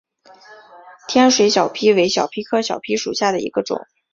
[1.07, 3.85] 天水小檗为小檗科小檗属下的一个种。